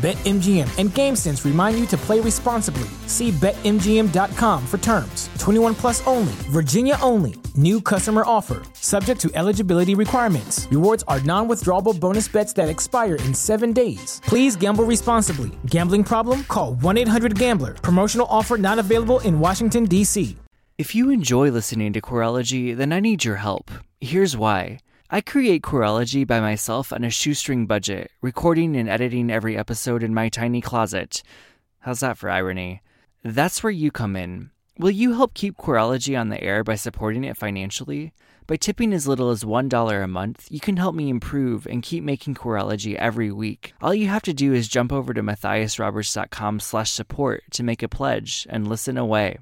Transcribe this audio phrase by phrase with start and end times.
[0.00, 2.88] BetMGM and GameSense remind you to play responsibly.
[3.06, 5.28] See BetMGM.com for terms.
[5.38, 7.34] 21 plus only, Virginia only.
[7.54, 10.66] New customer offer, subject to eligibility requirements.
[10.70, 14.22] Rewards are non withdrawable bonus bets that expire in seven days.
[14.24, 15.50] Please gamble responsibly.
[15.66, 16.44] Gambling problem?
[16.44, 17.74] Call 1 800 Gambler.
[17.74, 20.34] Promotional offer not available in Washington, D.C.
[20.78, 23.70] If you enjoy listening to Queerology, then I need your help.
[24.00, 24.78] Here's why.
[25.12, 30.14] I create Queerology by myself on a shoestring budget, recording and editing every episode in
[30.14, 31.24] my tiny closet.
[31.80, 32.80] How's that for irony?
[33.24, 34.50] That's where you come in.
[34.78, 38.12] Will you help keep Queerology on the air by supporting it financially?
[38.46, 42.04] By tipping as little as $1 a month, you can help me improve and keep
[42.04, 43.74] making Queerology every week.
[43.82, 47.88] All you have to do is jump over to matthiasroberts.com slash support to make a
[47.88, 49.38] pledge and listen away.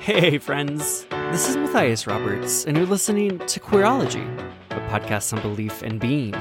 [0.00, 1.06] Hey, friends.
[1.30, 4.28] This is Matthias Roberts, and you're listening to Queerology,
[4.92, 6.32] podcast on belief and being.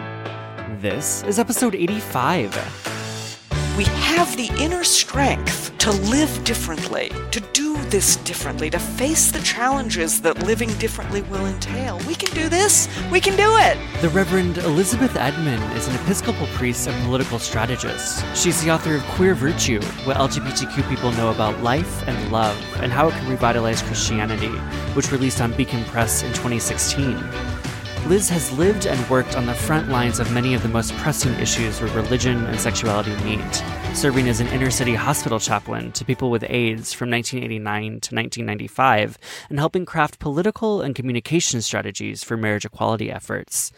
[0.82, 2.54] This is episode 85.
[3.78, 9.40] We have the inner strength to live differently, to do this differently, to face the
[9.40, 11.98] challenges that living differently will entail.
[12.06, 12.90] We can do this.
[13.10, 13.78] We can do it.
[14.02, 18.26] The Reverend Elizabeth Edman is an Episcopal priest and political strategist.
[18.36, 22.92] She's the author of Queer Virtue What LGBTQ People Know About Life and Love, and
[22.92, 24.52] How It Can Revitalize Christianity,
[24.94, 27.16] which released on Beacon Press in 2016.
[28.12, 31.34] Liz has lived and worked on the front lines of many of the most pressing
[31.36, 33.64] issues where religion and sexuality meet,
[33.94, 39.18] serving as an inner city hospital chaplain to people with AIDS from 1989 to 1995,
[39.50, 43.72] and helping craft political and communication strategies for marriage equality efforts.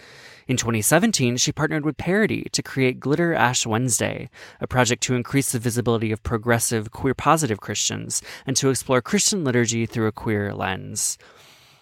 [0.47, 5.51] In 2017, she partnered with Parity to create Glitter Ash Wednesday, a project to increase
[5.51, 10.55] the visibility of progressive, queer positive Christians and to explore Christian liturgy through a queer
[10.55, 11.19] lens.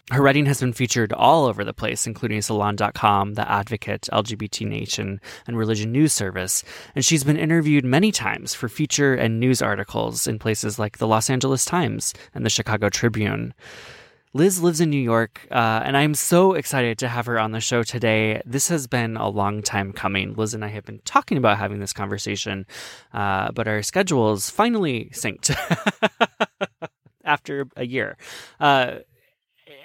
[0.09, 5.21] Her writing has been featured all over the place, including Salon.com, The Advocate, LGBT Nation,
[5.47, 6.63] and Religion News Service,
[6.95, 11.07] and she's been interviewed many times for feature and news articles in places like the
[11.07, 13.53] Los Angeles Times and the Chicago Tribune.
[14.33, 17.59] Liz lives in New York, uh, and I'm so excited to have her on the
[17.59, 18.41] show today.
[18.45, 20.33] This has been a long time coming.
[20.35, 22.65] Liz and I have been talking about having this conversation,
[23.13, 25.53] uh, but our schedules finally synced
[27.25, 28.15] after a year.
[28.59, 28.99] Uh,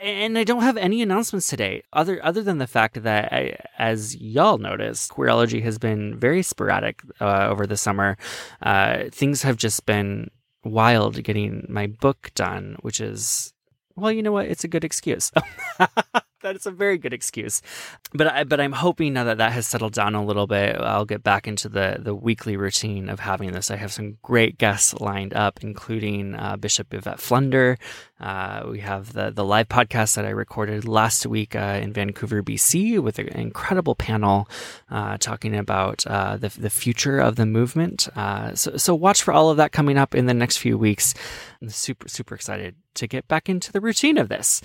[0.02, 4.16] and I don't have any announcements today, other other than the fact that, I, as
[4.16, 8.16] y'all noticed, Queerology has been very sporadic uh, over the summer.
[8.62, 10.30] Uh, things have just been
[10.64, 13.54] wild getting my book done, which is,
[13.94, 14.46] well, you know what?
[14.46, 15.30] It's a good excuse.
[16.46, 17.60] that is a very good excuse.
[18.12, 21.04] But I, but I'm hoping now that that has settled down a little bit, I'll
[21.04, 23.70] get back into the the weekly routine of having this.
[23.70, 27.78] I have some great guests lined up, including uh, Bishop Yvette Flunder.
[28.19, 32.43] Uh, we have the the live podcast that I recorded last week uh, in Vancouver,
[32.43, 34.49] BC, with an incredible panel
[34.91, 38.09] uh, talking about uh, the the future of the movement.
[38.16, 41.15] Uh, so so watch for all of that coming up in the next few weeks.
[41.60, 44.62] I'm super super excited to get back into the routine of this.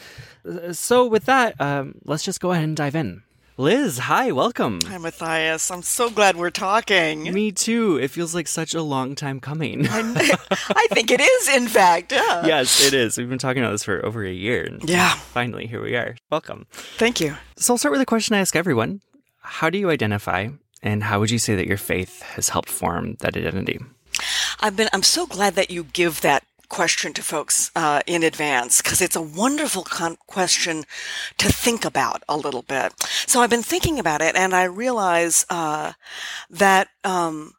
[0.71, 3.23] So with that um, let's just go ahead and dive in.
[3.61, 4.79] Liz, hi, welcome.
[4.87, 5.69] Hi, Matthias.
[5.69, 7.31] I'm so glad we're talking.
[7.31, 7.97] Me too.
[7.97, 9.85] It feels like such a long time coming.
[9.87, 12.11] I, think it is, in fact.
[12.11, 12.43] Yeah.
[12.43, 13.19] Yes, it is.
[13.19, 14.63] We've been talking about this for over a year.
[14.63, 15.13] And yeah.
[15.13, 16.15] Finally, here we are.
[16.31, 16.65] Welcome.
[16.71, 17.37] Thank you.
[17.55, 19.01] So I'll start with a question I ask everyone
[19.41, 20.47] How do you identify,
[20.81, 23.79] and how would you say that your faith has helped form that identity?
[24.59, 24.89] I've been.
[24.91, 29.15] I'm so glad that you give that question to folks uh, in advance because it's
[29.15, 30.85] a wonderful con- question
[31.37, 32.93] to think about a little bit.
[33.27, 35.91] So I've been thinking about it, and I realize uh,
[36.49, 37.53] that um,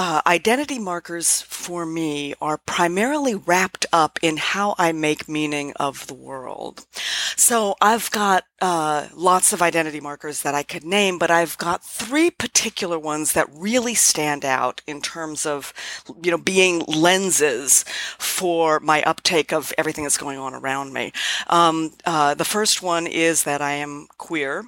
[0.00, 6.06] uh, identity markers for me are primarily wrapped up in how I make meaning of
[6.06, 6.86] the world.
[7.36, 11.84] So I've got uh, lots of identity markers that I could name, but I've got
[11.84, 15.74] three particular ones that really stand out in terms of,
[16.22, 17.84] you know, being lenses
[18.16, 21.12] for my uptake of everything that's going on around me.
[21.48, 24.64] Um, uh, the first one is that I am queer.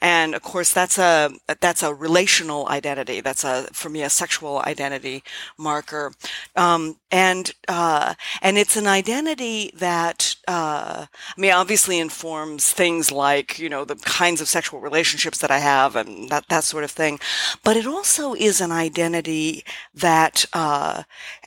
[0.00, 1.30] And of course, that's a
[1.60, 3.20] that's a relational identity.
[3.20, 5.22] That's a for me a sexual identity
[5.58, 6.12] marker,
[6.54, 13.58] um, and uh, and it's an identity that uh, I mean obviously informs things like
[13.58, 16.90] you know the kinds of sexual relationships that I have and that that sort of
[16.90, 17.18] thing,
[17.64, 19.64] but it also is an identity
[19.94, 21.02] that uh,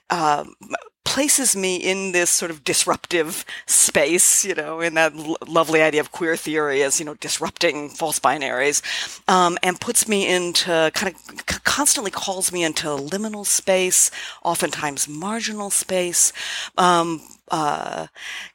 [0.09, 0.45] uh,
[1.09, 5.99] places me in this sort of disruptive space, you know, in that l- lovely idea
[5.99, 8.83] of queer theory as, you know, disrupting false binaries,
[9.27, 11.19] um, and puts me into kind of
[11.49, 14.11] c- constantly calls me into liminal space,
[14.43, 16.31] oftentimes marginal space,
[16.77, 17.19] um,
[17.49, 18.05] uh,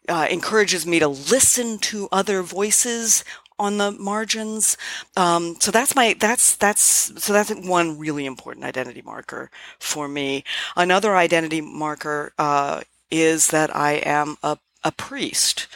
[0.08, 3.24] uh, encourages me to listen to other voices
[3.58, 4.76] on the margins.
[5.16, 6.82] Um, so that's my that's that's
[7.22, 10.44] so that's one really important identity marker for me.
[10.76, 15.66] Another identity marker uh, is that I am a a priest,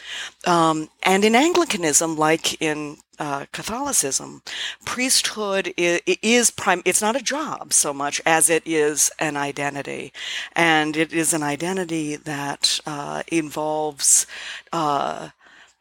[0.45, 4.41] um, and in Anglicanism, like in uh, Catholicism,
[4.85, 6.81] priesthood is, is prime.
[6.85, 10.13] It's not a job so much as it is an identity,
[10.55, 14.27] and it is an identity that uh, involves.
[14.71, 15.29] Uh,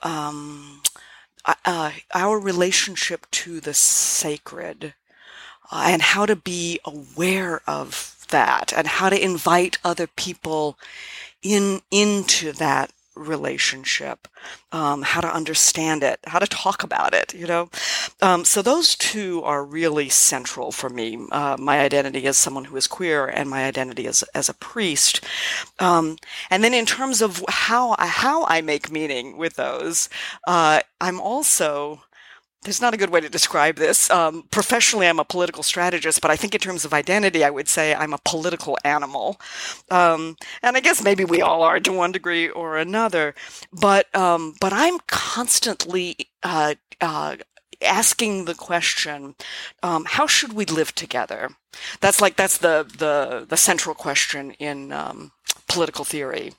[0.03, 0.81] um,
[1.65, 4.95] uh, our relationship to the sacred
[5.71, 10.79] uh, and how to be aware of that and how to invite other people
[11.43, 14.29] in into that relationship,
[14.73, 17.69] um, how to understand it, how to talk about it, you know.
[18.23, 21.19] Um, so those two are really central for me.
[21.31, 25.25] Uh, my identity as someone who is queer and my identity as as a priest.
[25.79, 26.17] Um,
[26.51, 30.09] and then in terms of how I, how I make meaning with those,
[30.47, 32.03] uh, I'm also
[32.63, 34.11] there's not a good way to describe this.
[34.11, 37.69] Um, professionally, I'm a political strategist, but I think in terms of identity, I would
[37.69, 39.41] say I'm a political animal.
[39.91, 43.35] Um, and I guess maybe we all are to one degree or another.
[43.73, 47.37] But um, but I'm constantly uh, uh,
[47.81, 49.37] asking the question,
[49.83, 51.51] um, how should we live together?
[52.01, 55.31] That's like that's the the the central question in um,
[55.69, 56.55] political theory.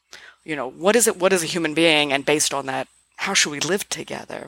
[0.45, 1.17] You know, what is it?
[1.17, 2.13] What is a human being?
[2.13, 2.87] And based on that,
[3.19, 4.47] how should we live together?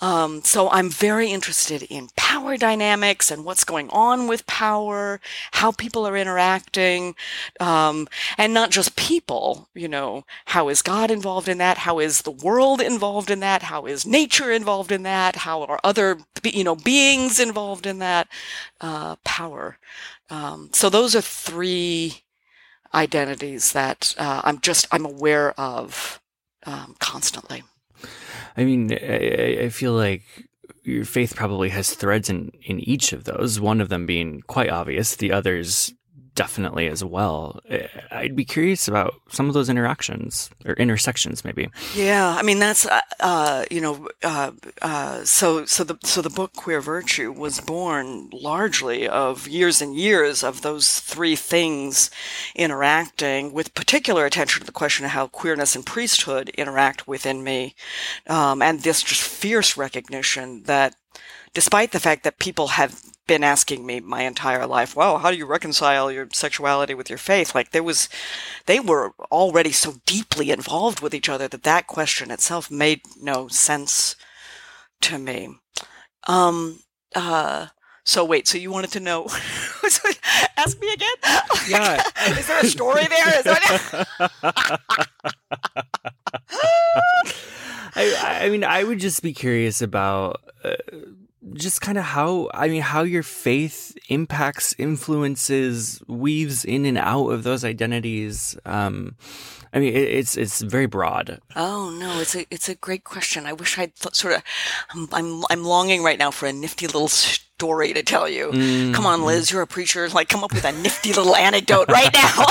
[0.00, 5.18] Um, so I'm very interested in power dynamics and what's going on with power,
[5.52, 7.14] how people are interacting,
[7.58, 8.06] um,
[8.36, 9.70] and not just people.
[9.74, 11.78] You know, how is God involved in that?
[11.78, 13.62] How is the world involved in that?
[13.62, 15.36] How is nature involved in that?
[15.36, 18.28] How are other, you know, beings involved in that?
[18.78, 19.78] Uh, power.
[20.28, 22.24] Um, so those are three
[22.92, 26.20] identities that uh, I'm just I'm aware of
[26.66, 27.62] um, constantly.
[28.56, 30.22] I mean, I, I feel like
[30.82, 34.70] your faith probably has threads in, in each of those, one of them being quite
[34.70, 35.92] obvious, the others
[36.36, 37.58] definitely as well.
[38.12, 41.68] I'd be curious about some of those interactions or intersections, maybe.
[41.94, 44.52] Yeah, I mean that's uh, uh, you know uh,
[44.82, 49.96] uh, so so the so the book Queer Virtue was born largely of years and
[49.96, 52.10] years of those three things
[52.54, 57.74] interacting, with particular attention to the question of how queerness and priesthood interact within me,
[58.28, 60.94] um, and this just fierce recognition that
[61.54, 65.36] despite the fact that people have been asking me my entire life, well, how do
[65.36, 67.54] you reconcile your sexuality with your faith?
[67.54, 68.08] Like there was,
[68.66, 73.48] they were already so deeply involved with each other that that question itself made no
[73.48, 74.16] sense
[75.02, 75.56] to me.
[76.26, 76.80] Um,
[77.14, 77.66] uh,
[78.04, 79.24] so wait, so you wanted to know?
[80.56, 81.16] Ask me again.
[81.68, 82.02] Yeah.
[82.28, 83.38] Is there a story there?
[83.38, 83.58] Is there...
[87.98, 90.42] I, I mean, I would just be curious about.
[90.62, 90.76] Uh,
[91.54, 97.28] just kind of how I mean how your faith impacts, influences, weaves in and out
[97.28, 98.56] of those identities.
[98.64, 99.16] Um,
[99.72, 101.40] I mean, it, it's it's very broad.
[101.54, 103.46] Oh no, it's a it's a great question.
[103.46, 104.42] I wish I'd th- sort of.
[104.90, 108.50] I'm, I'm I'm longing right now for a nifty little story to tell you.
[108.50, 110.08] Mm, come on, Liz, you're a preacher.
[110.08, 112.44] Like, come up with a nifty little anecdote right now.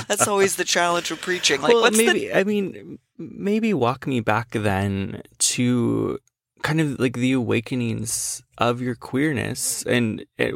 [0.08, 1.62] That's always the challenge of preaching.
[1.62, 2.34] Like, well, maybe the...
[2.34, 6.18] I mean, maybe walk me back then to
[6.62, 10.54] kind of like the awakenings of your queerness and it,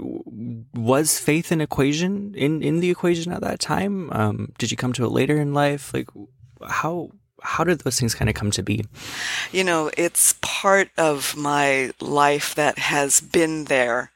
[0.75, 4.11] was faith an equation in in the equation at that time?
[4.13, 5.93] Um, did you come to it later in life?
[5.93, 6.09] Like
[6.67, 7.11] how
[7.43, 8.85] how did those things kind of come to be?
[9.53, 14.11] You know it's part of my life that has been there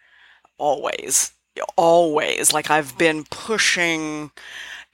[0.58, 1.32] always
[1.76, 2.52] always.
[2.52, 4.30] Like i've been pushing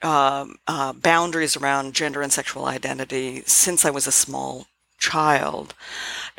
[0.03, 5.73] um, uh, boundaries around gender and sexual identity since i was a small child.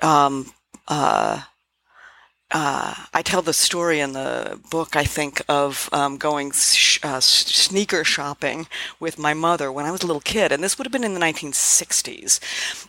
[0.02, 0.52] Um,
[0.86, 1.42] uh,
[2.50, 7.20] uh, I tell the story in the book, I think, of um, going sh- uh,
[7.20, 8.66] sneaker shopping
[8.98, 11.12] with my mother when I was a little kid, and this would have been in
[11.12, 12.40] the 1960s.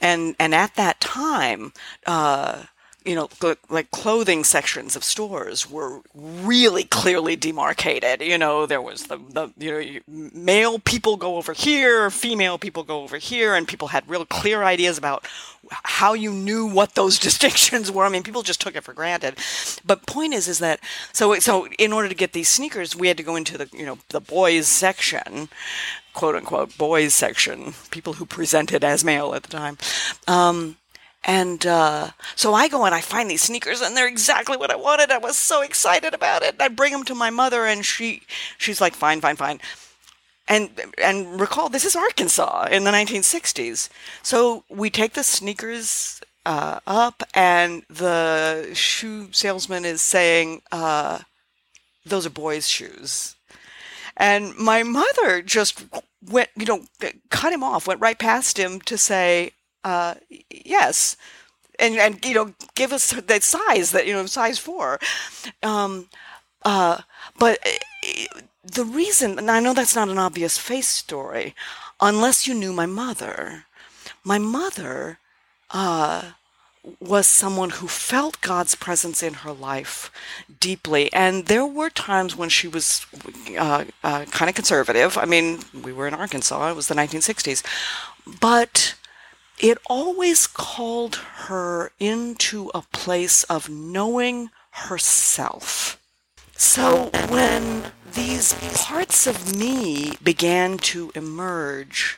[0.01, 1.73] And and at that time,
[2.05, 2.63] uh,
[3.09, 3.27] you know,
[3.69, 8.21] like clothing sections of stores were really clearly demarcated.
[8.21, 12.83] You know, there was the, the, you know, male people go over here, female people
[12.83, 15.25] go over here, and people had real clear ideas about
[15.71, 18.05] how you knew what those distinctions were.
[18.05, 19.39] I mean, people just took it for granted.
[19.83, 20.79] But point is, is that,
[21.11, 23.87] so, so in order to get these sneakers, we had to go into the, you
[23.87, 25.49] know, the boys section,
[26.13, 29.79] quote unquote, boys section, people who presented as male at the time.
[30.27, 30.75] Um,
[31.23, 34.75] and uh, so I go and I find these sneakers, and they're exactly what I
[34.75, 35.11] wanted.
[35.11, 36.55] I was so excited about it.
[36.59, 38.23] I bring them to my mother, and she
[38.57, 39.59] she's like, "Fine, fine, fine."
[40.47, 43.89] And and recall, this is Arkansas in the 1960s.
[44.23, 51.19] So we take the sneakers uh, up, and the shoe salesman is saying, uh,
[52.05, 53.35] "Those are boys' shoes."
[54.15, 55.85] And my mother just
[56.25, 56.85] went, you know,
[57.29, 59.51] cut him off, went right past him to say,
[59.83, 60.15] uh,
[60.49, 61.17] yes,
[61.79, 64.99] and and you know, give us that size that you know, size four.
[65.63, 66.07] Um,
[66.63, 66.99] uh,
[67.37, 71.55] but uh, the reason, and I know that's not an obvious face story,
[72.01, 73.65] unless you knew my mother.
[74.23, 75.19] My mother
[75.71, 76.31] uh,
[76.99, 80.11] was someone who felt God's presence in her life
[80.59, 81.11] deeply.
[81.13, 83.05] And there were times when she was
[83.57, 85.17] uh, uh, kind of conservative.
[85.17, 87.63] I mean, we were in Arkansas, it was the 1960s.
[88.39, 88.95] But
[89.59, 95.99] it always called her into a place of knowing herself.
[96.55, 102.17] So when these parts of me began to emerge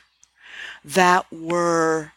[0.84, 2.12] that were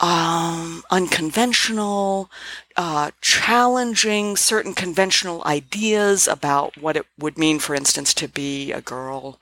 [0.00, 2.30] um, unconventional,
[2.76, 8.80] uh, challenging certain conventional ideas about what it would mean, for instance, to be a
[8.80, 9.40] girl.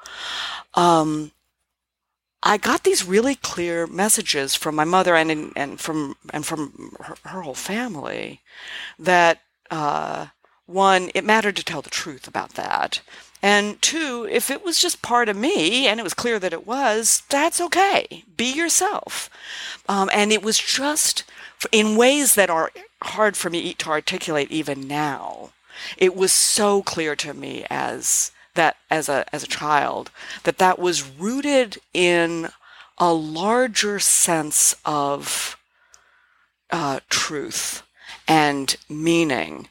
[0.75, 1.33] Um,
[2.47, 7.17] I got these really clear messages from my mother and and from and from her,
[7.25, 8.43] her whole family
[8.99, 10.27] that uh,
[10.67, 13.01] one, it mattered to tell the truth about that,
[13.43, 16.67] and two, if it was just part of me and it was clear that it
[16.67, 18.25] was, that's okay.
[18.37, 19.31] Be yourself,
[19.89, 21.25] um, and it was just
[21.73, 22.73] in ways that are
[23.03, 25.51] hard for me to articulate even now.
[25.97, 30.11] It was so clear to me as that as a as a child
[30.45, 32.49] that that was rooted in
[32.99, 35.57] a larger sense of
[36.71, 37.83] uh, truth
[38.27, 39.69] and meaning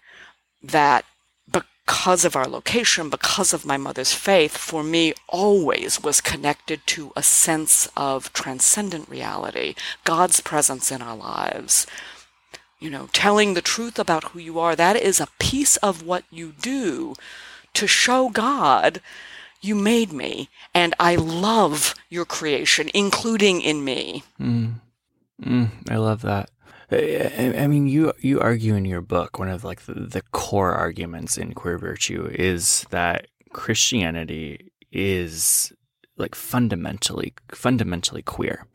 [0.62, 1.06] that
[1.52, 7.12] because of our location, because of my mother's faith, for me always was connected to
[7.16, 9.76] a sense of transcendent reality,
[10.06, 11.86] God's presence in our lives.
[12.80, 16.24] You know, telling the truth about who you are, that is a piece of what
[16.32, 17.16] you do
[17.74, 19.02] to show God,
[19.62, 24.24] you made me, and I love your creation, including in me.
[24.40, 24.76] Mm.
[25.42, 26.50] Mm, I love that.
[26.92, 30.74] I, I, mean, you you argue in your book one of like the, the core
[30.74, 35.74] arguments in queer virtue is that Christianity is
[36.18, 38.68] like fundamentally fundamentally queer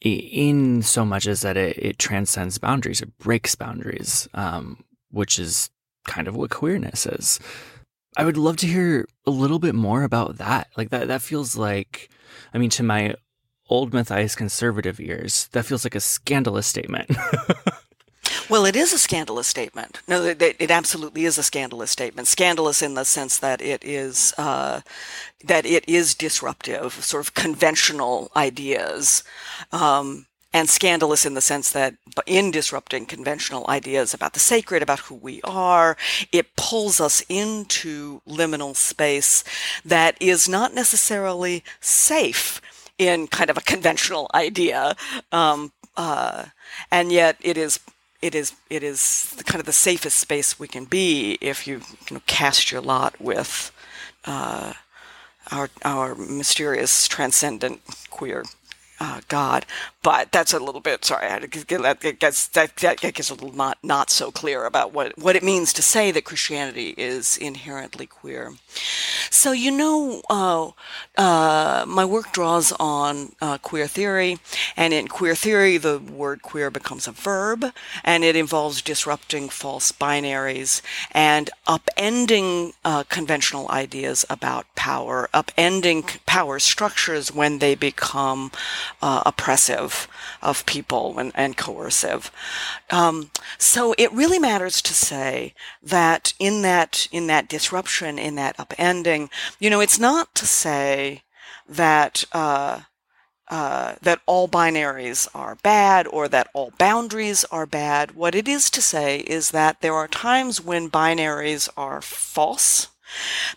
[0.00, 5.70] in so much as that it, it transcends boundaries it breaks boundaries um, which is
[6.06, 7.40] kind of what queerness is
[8.16, 10.68] I would love to hear a little bit more about that.
[10.76, 12.10] Like that that feels like
[12.52, 13.14] I mean to my
[13.68, 17.10] old Matthias conservative ears, that feels like a scandalous statement.
[18.48, 20.02] Well, it is a scandalous statement.
[20.06, 22.28] No, it, it, absolutely is a scandalous statement.
[22.28, 24.82] Scandalous in the sense that it is uh,
[25.44, 29.24] that it is disruptive, sort of conventional ideas.
[29.70, 31.94] Um, and scandalous in the sense that
[32.26, 35.96] in disrupting conventional ideas about the sacred, about who we are,
[36.30, 39.44] it pulls us into liminal space
[39.84, 42.60] that is not necessarily safe
[42.98, 44.94] in kind of a conventional idea.
[45.32, 46.46] Um, uh,
[46.90, 47.80] and yet it is
[48.20, 52.16] it is it is kind of the safest space we can be if you, you
[52.16, 53.72] know, cast your lot with
[54.24, 54.72] uh,
[55.50, 57.80] our our mysterious transcendent
[58.10, 58.44] queer
[59.02, 59.66] uh, God.
[60.02, 61.26] But that's a little bit sorry.
[61.26, 65.34] I that gets that, that gets a little not not so clear about what what
[65.34, 68.52] it means to say that Christianity is inherently queer.
[69.30, 70.70] So you know, uh,
[71.16, 74.38] uh, my work draws on uh, queer theory,
[74.76, 77.64] and in queer theory, the word queer becomes a verb,
[78.04, 80.80] and it involves disrupting false binaries
[81.10, 88.50] and upending uh, conventional ideas about power, upending power structures when they become
[89.00, 90.08] uh, oppressive.
[90.42, 92.30] of people and, and coercive.
[92.90, 98.56] Um, so it really matters to say that in that in that disruption, in that
[98.58, 101.22] upending, you know, it's not to say
[101.68, 102.24] that.
[102.32, 102.80] Uh,
[103.48, 108.12] uh, that all binaries are bad or that all boundaries are bad.
[108.12, 112.88] What it is to say is that there are times when binaries are false.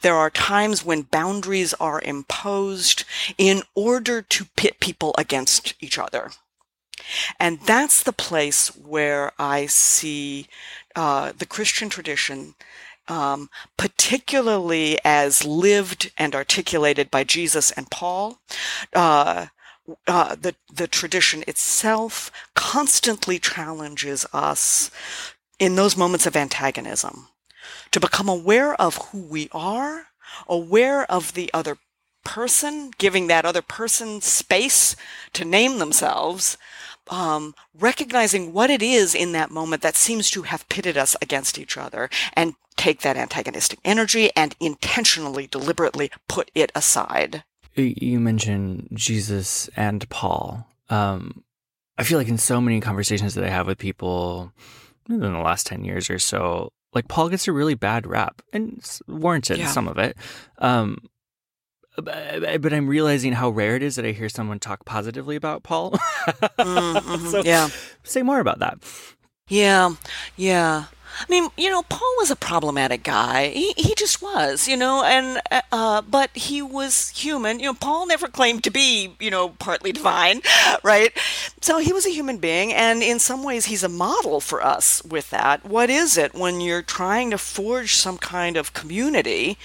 [0.02, 3.04] There are times when boundaries are imposed
[3.38, 6.32] in order to pit people against each other.
[7.40, 10.48] And that's the place where I see
[10.96, 12.56] uh, the Christian tradition
[13.08, 18.40] um, particularly as lived and articulated by Jesus and Paul,
[18.94, 19.48] uh,
[20.08, 24.90] uh, the the tradition itself constantly challenges us
[25.60, 27.28] in those moments of antagonism
[27.92, 30.08] to become aware of who we are,
[30.48, 31.78] aware of the other
[32.24, 34.96] person, giving that other person space
[35.34, 36.58] to name themselves,
[37.10, 41.60] um, recognizing what it is in that moment that seems to have pitted us against
[41.60, 47.44] each other, and take that antagonistic energy and intentionally, deliberately put it aside
[47.76, 50.68] you mentioned Jesus and Paul.
[50.90, 51.44] Um,
[51.98, 54.52] I feel like in so many conversations that I have with people
[55.10, 58.84] in the last 10 years or so, like Paul gets a really bad rap and
[59.08, 59.68] warranted yeah.
[59.68, 60.18] some of it.
[60.58, 61.10] Um,
[61.98, 65.92] but I'm realizing how rare it is that I hear someone talk positively about Paul.
[65.92, 65.98] mm,
[66.58, 67.70] mm-hmm, so yeah.
[68.04, 68.80] Say more about that.
[69.48, 69.94] Yeah.
[70.36, 70.86] Yeah.
[71.20, 73.48] I mean, you know, Paul was a problematic guy.
[73.50, 75.42] He, he just was, you know, and,
[75.72, 77.60] uh, but he was human.
[77.60, 80.42] You know, Paul never claimed to be, you know, partly divine,
[80.84, 81.12] right?
[81.62, 85.04] So he was a human being, and in some ways he's a model for us
[85.06, 85.66] with that.
[85.66, 89.58] What is it when you're trying to forge some kind of community?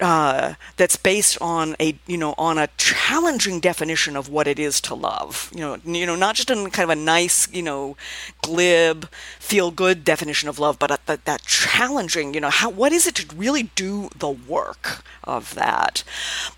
[0.00, 4.80] Uh, that's based on a you know on a challenging definition of what it is
[4.82, 5.50] to love.
[5.54, 7.96] You know, you know, not just in kind of a nice you know
[8.42, 9.08] glib
[9.38, 13.06] feel good definition of love, but a, that, that challenging you know how what is
[13.06, 16.02] it to really do the work of that,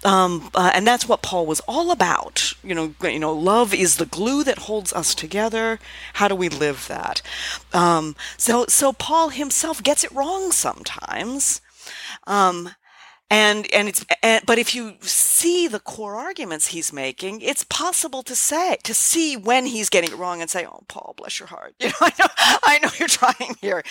[0.04, 2.54] um, uh, and that's what Paul was all about.
[2.62, 5.78] You know, you know, love is the glue that holds us together.
[6.14, 7.20] How do we live that?
[7.72, 11.60] Um, so so Paul himself gets it wrong sometimes.
[12.26, 12.70] Um,
[13.34, 18.22] and and it's and, but if you see the core arguments he's making it's possible
[18.22, 21.48] to say to see when he's getting it wrong and say oh paul bless your
[21.48, 21.74] heart.
[21.80, 22.26] You know i know
[22.62, 23.82] i know you're trying here.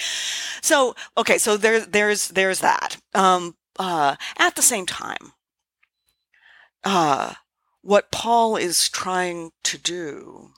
[0.62, 2.98] So okay so there there's there's that.
[3.14, 5.34] Um uh at the same time
[6.86, 7.34] uh
[7.82, 10.52] what paul is trying to do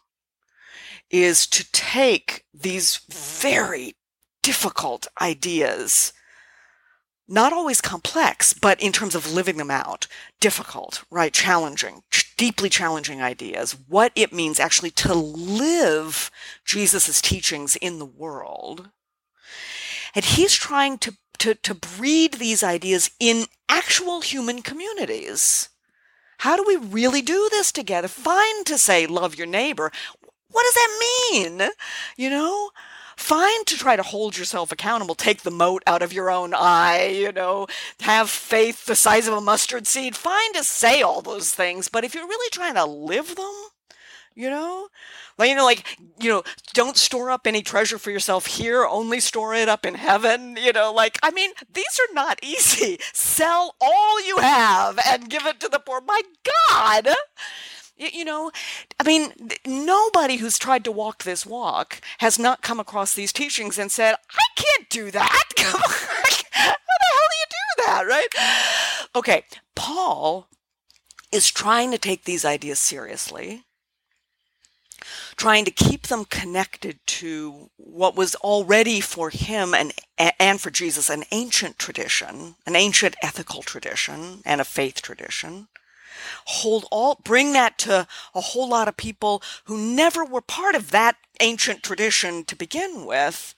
[1.10, 3.96] is to take these very
[4.44, 6.14] difficult ideas
[7.28, 10.08] not always complex, but in terms of living them out,
[10.40, 11.34] difficult, right?
[11.34, 12.04] Challenging,
[12.38, 16.30] deeply challenging ideas, what it means actually to live
[16.64, 18.90] Jesus' teachings in the world.
[20.14, 25.70] And he's trying to, to, to breed these ideas in actual human communities.
[26.40, 28.08] How do we really do this together?
[28.08, 29.92] Fine to say, love your neighbor.
[30.52, 31.70] What does that mean?
[32.18, 32.70] You know?
[33.16, 37.08] Fine to try to hold yourself accountable, take the mote out of your own eye,
[37.08, 37.68] you know,
[38.02, 40.16] have faith the size of a mustard seed.
[40.16, 43.54] Fine to say all those things, but if you're really trying to live them,
[44.36, 44.90] you know,
[45.38, 48.86] like you know, like you know, don't store up any treasure for yourself here.
[48.86, 50.58] Only store it up in heaven.
[50.58, 53.00] You know, like I mean, these are not easy.
[53.14, 56.02] Sell all you have and give it to the poor.
[56.02, 56.22] My
[56.70, 57.10] God.
[57.98, 58.52] You know,
[59.00, 59.32] I mean,
[59.66, 64.16] nobody who's tried to walk this walk has not come across these teachings and said,
[64.32, 65.44] I can't do that.
[65.58, 69.08] How the hell do you do that, right?
[69.16, 69.44] Okay,
[69.76, 70.48] Paul
[71.32, 73.64] is trying to take these ideas seriously,
[75.38, 79.94] trying to keep them connected to what was already for him and,
[80.38, 85.70] and for Jesus an ancient tradition, an ancient ethical tradition, and a faith tradition
[86.46, 90.92] hold all, bring that to a whole lot of people who never were part of
[90.92, 93.54] that ancient tradition to begin with.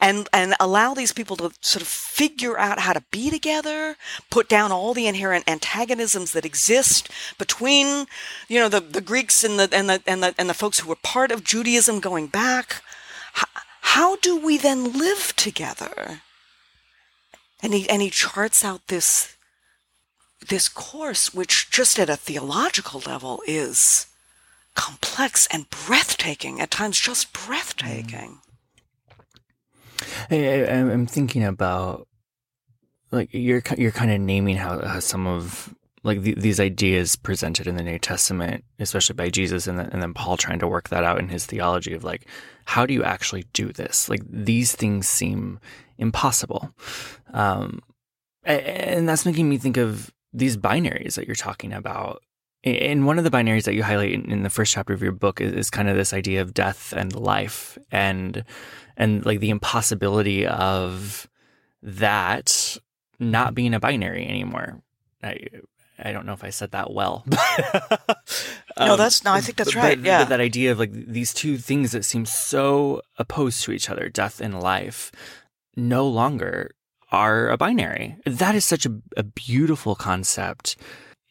[0.00, 3.96] And, and allow these people to sort of figure out how to be together,
[4.28, 8.06] put down all the inherent antagonisms that exist between,
[8.48, 10.88] you know, the, the Greeks and the, and the, and the, and the folks who
[10.88, 12.82] were part of Judaism going back.
[13.34, 13.46] How,
[13.80, 16.22] how do we then live together?
[17.62, 19.33] And he, and he charts out this
[20.48, 24.06] this course, which just at a theological level is
[24.74, 28.40] complex and breathtaking, at times just breathtaking.
[30.28, 32.08] Hey, I'm thinking about
[33.10, 37.66] like you're you're kind of naming how, how some of like the, these ideas presented
[37.66, 40.90] in the New Testament, especially by Jesus, and then, and then Paul trying to work
[40.90, 42.26] that out in his theology of like,
[42.66, 44.08] how do you actually do this?
[44.08, 45.60] Like these things seem
[45.96, 46.74] impossible,
[47.32, 47.80] um,
[48.44, 52.22] and that's making me think of these binaries that you're talking about.
[52.64, 55.40] And one of the binaries that you highlight in, the first chapter of your book
[55.40, 58.44] is, is kind of this idea of death and life, and
[58.96, 61.28] and like the impossibility of
[61.82, 62.78] that
[63.18, 64.80] not being a binary anymore.
[65.22, 65.40] I
[65.98, 67.24] I don't know if I said that well.
[68.76, 69.32] um, no, that's no.
[69.32, 69.98] I think that's right.
[69.98, 73.72] But, yeah, but that idea of like these two things that seem so opposed to
[73.72, 75.12] each other, death and life,
[75.76, 76.72] no longer
[77.14, 78.16] are a binary.
[78.26, 80.76] That is such a, a beautiful concept.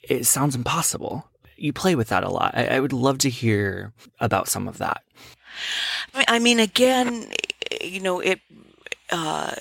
[0.02, 1.30] It sounds impossible.
[1.58, 2.56] You play with that a lot.
[2.56, 5.04] I, I would love to hear about some of that.
[6.16, 7.32] I mean, again,
[7.82, 8.40] you know, it.
[9.12, 9.54] Uh,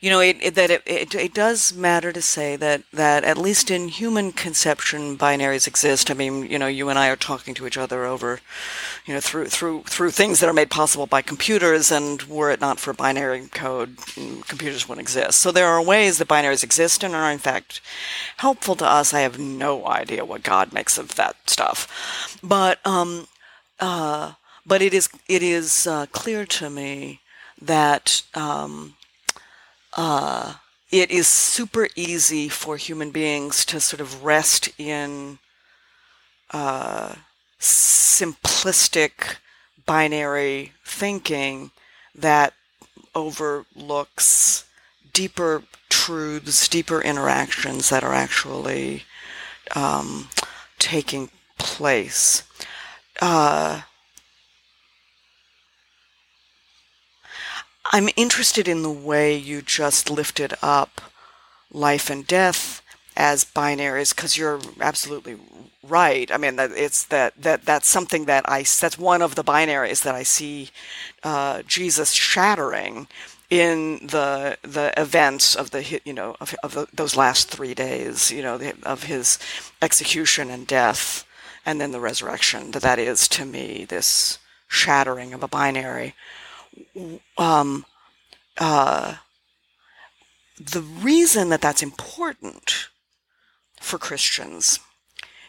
[0.00, 3.36] you know, it, it, that it, it, it does matter to say that, that at
[3.36, 6.08] least in human conception, binaries exist.
[6.08, 8.38] I mean, you know, you and I are talking to each other over,
[9.06, 12.60] you know, through through through things that are made possible by computers, and were it
[12.60, 15.40] not for binary code, mm, computers wouldn't exist.
[15.40, 17.80] So there are ways that binaries exist and are in fact
[18.36, 19.12] helpful to us.
[19.12, 23.26] I have no idea what God makes of that stuff, but um,
[23.80, 24.34] uh,
[24.64, 27.20] but it is it is uh, clear to me
[27.60, 28.94] that um
[29.96, 30.54] uh,
[30.90, 35.38] it is super easy for human beings to sort of rest in
[36.50, 37.14] uh,
[37.60, 39.36] simplistic
[39.84, 41.70] binary thinking
[42.14, 42.54] that
[43.14, 44.64] overlooks
[45.12, 49.04] deeper truths, deeper interactions that are actually
[49.74, 50.28] um,
[50.78, 52.44] taking place.
[53.20, 53.82] Uh,
[57.90, 61.00] I'm interested in the way you just lifted up
[61.72, 62.82] life and death
[63.16, 65.38] as binaries because you're absolutely
[65.82, 66.30] right.
[66.30, 70.02] I mean, that it's that that that's something that I that's one of the binaries
[70.02, 70.70] that I see
[71.22, 73.08] uh, Jesus shattering
[73.48, 78.30] in the the events of the you know of, of the, those last three days.
[78.30, 79.38] You know, the, of his
[79.80, 81.26] execution and death,
[81.64, 82.72] and then the resurrection.
[82.72, 86.14] That that is to me this shattering of a binary
[87.36, 87.84] um,
[88.58, 89.14] uh,
[90.58, 92.88] the reason that that's important
[93.80, 94.80] for Christians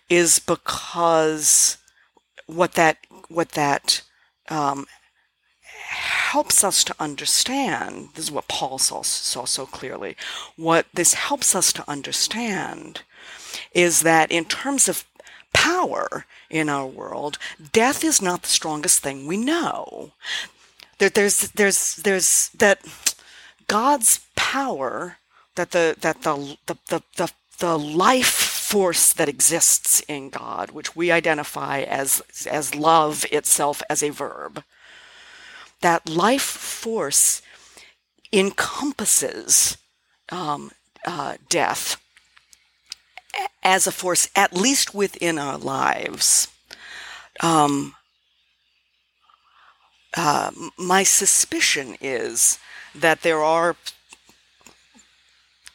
[0.10, 1.78] is because
[2.48, 4.02] what that what that
[4.50, 4.86] um,
[5.90, 8.10] helps us to understand.
[8.14, 10.16] This is what Paul saw, saw so clearly.
[10.56, 13.02] What this helps us to understand
[13.74, 15.06] is that in terms of
[15.54, 17.38] power in our world,
[17.74, 20.12] death is not the strongest thing we know
[21.00, 22.80] there, there's there's there's that
[23.68, 25.18] God's power
[25.56, 30.96] that the that the the the, the, the life force that exists in God, which
[30.96, 34.64] we identify as as love itself as a verb,
[35.82, 37.42] that life force
[38.32, 39.78] encompasses
[40.32, 40.72] um,
[41.06, 41.98] uh, death
[43.64, 46.48] as a force, at least within our lives.
[47.42, 47.96] Um,
[50.16, 52.60] uh, my suspicion is
[52.96, 53.76] that there are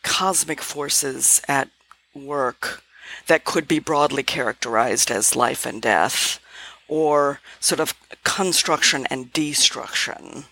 [0.02, 1.68] cosmic forces at
[2.14, 2.82] work
[3.26, 6.40] that could be broadly characterized as life and death,
[6.88, 7.94] or sort of
[8.24, 10.44] construction and destruction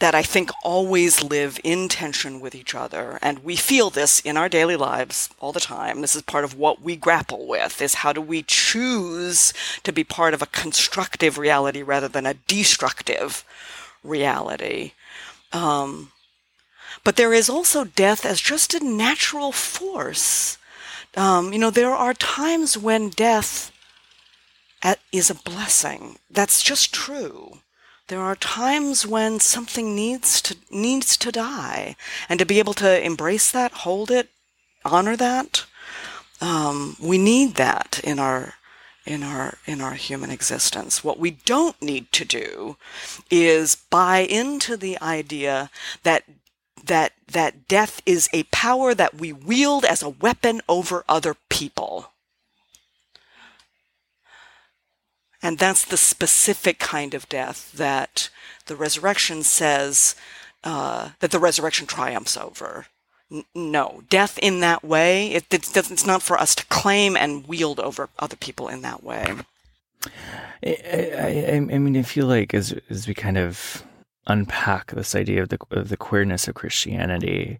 [0.00, 3.18] that I think always live in tension with each other.
[3.20, 6.00] And we feel this in our daily lives all the time.
[6.00, 10.02] This is part of what we grapple with is how do we choose to be
[10.02, 13.44] part of a constructive reality rather than a destructive
[14.02, 14.92] reality.
[15.52, 16.12] Um,
[17.04, 20.56] but there is also death as just a natural force.
[21.14, 23.70] Um, you know, there are times when death
[25.12, 26.18] is a blessing.
[26.30, 27.58] That's just true.
[28.10, 31.94] There are times when something needs to needs to die,
[32.28, 34.30] and to be able to embrace that, hold it,
[34.84, 35.64] honor that,
[36.40, 38.54] um, we need that in our
[39.06, 41.04] in our in our human existence.
[41.04, 42.76] What we don't need to do
[43.30, 45.70] is buy into the idea
[46.02, 46.24] that
[46.82, 52.10] that that death is a power that we wield as a weapon over other people.
[55.42, 58.28] And that's the specific kind of death that
[58.66, 60.14] the resurrection says
[60.64, 62.86] uh, that the resurrection triumphs over.
[63.32, 67.46] N- no, death in that way, it, it, it's not for us to claim and
[67.46, 69.34] wield over other people in that way.
[70.62, 73.84] I, I, I mean, I feel like as as we kind of
[74.26, 77.58] unpack this idea of the of the queerness of Christianity,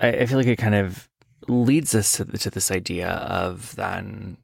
[0.00, 1.08] I, I feel like it kind of
[1.48, 4.36] leads us to, to this idea of then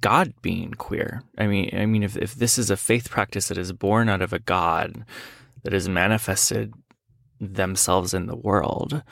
[0.00, 1.22] God being queer.
[1.38, 4.22] I mean, I mean, if, if this is a faith practice that is born out
[4.22, 5.04] of a God
[5.62, 6.74] that has manifested
[7.40, 9.02] themselves in the world,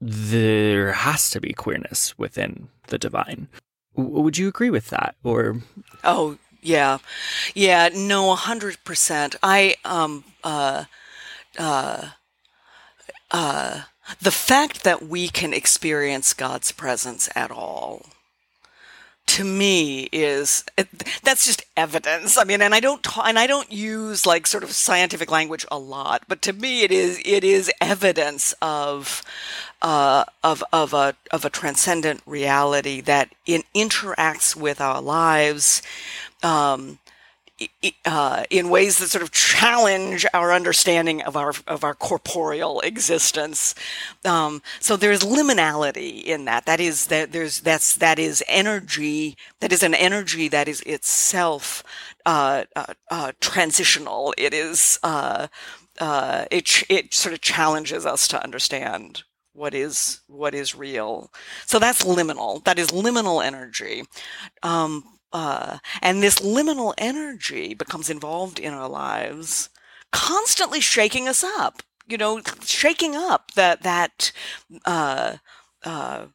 [0.00, 3.48] there has to be queerness within the divine.
[3.96, 5.14] W- would you agree with that?
[5.22, 5.60] Or
[6.02, 6.98] oh yeah,
[7.54, 9.36] yeah, no, hundred percent.
[9.42, 10.84] I um uh
[11.58, 12.08] uh
[13.30, 13.82] uh
[14.20, 18.06] the fact that we can experience God's presence at all
[19.34, 20.64] to me is
[21.24, 22.38] that's just evidence.
[22.38, 25.78] I mean, and I don't and I don't use like sort of scientific language a
[25.78, 29.24] lot, but to me it is it is evidence of
[29.82, 35.82] uh, of of a of a transcendent reality that in, interacts with our lives.
[36.44, 36.98] Um,
[38.04, 43.74] uh, in ways that sort of challenge our understanding of our of our corporeal existence.
[44.24, 46.66] Um, so there's liminality in that.
[46.66, 49.36] That is that there's that's that is energy.
[49.60, 51.84] That is an energy that is itself
[52.26, 54.34] uh, uh, uh transitional.
[54.36, 55.46] It is uh,
[56.00, 61.30] uh, it it sort of challenges us to understand what is what is real.
[61.66, 62.64] So that's liminal.
[62.64, 64.04] That is liminal energy.
[64.62, 65.04] Um,
[65.34, 69.68] uh, and this liminal energy becomes involved in our lives,
[70.12, 71.82] constantly shaking us up.
[72.06, 74.30] You know, shaking up that that
[74.84, 75.38] uh,
[75.84, 76.26] uh,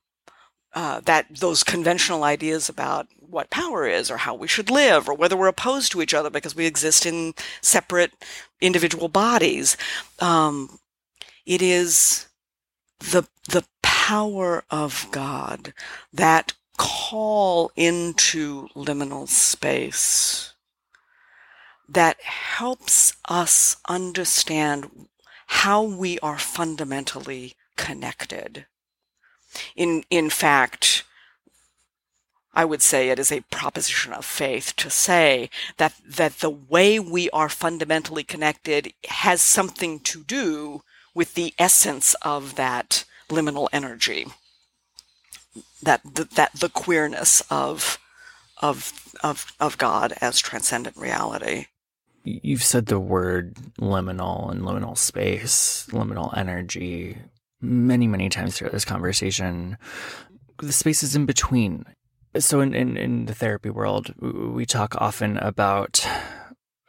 [0.74, 5.14] uh, that those conventional ideas about what power is or how we should live or
[5.14, 8.12] whether we're opposed to each other because we exist in separate
[8.62, 9.78] individual bodies.
[10.20, 10.80] Um,
[11.46, 12.28] it is
[13.00, 15.74] the the power of God
[16.12, 20.54] that call into liminal space
[21.90, 24.90] that helps us understand
[25.48, 28.66] how we are fundamentally connected.
[29.76, 31.04] In, in fact,
[32.54, 36.98] I would say it is a proposition of faith to say that, that the way
[36.98, 44.28] we are fundamentally connected has something to do with the essence of that liminal energy
[45.84, 47.98] that the, that the queerness of
[48.62, 51.66] of of of God as transcendent reality.
[52.24, 57.18] You've said the word liminal and liminal space, liminal energy
[57.62, 59.78] many many times throughout this conversation.
[60.58, 61.86] The spaces in between.
[62.38, 66.06] So in, in, in the therapy world, we talk often about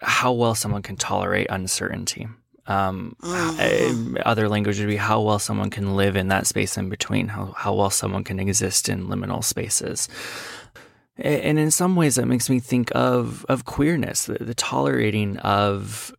[0.00, 2.28] how well someone can tolerate uncertainty.
[2.70, 4.16] Um, mm-hmm.
[4.24, 7.46] other language would be how well someone can live in that space in between, how,
[7.56, 10.08] how well someone can exist in liminal spaces.
[11.16, 16.14] And in some ways, that makes me think of of queerness, the, the tolerating of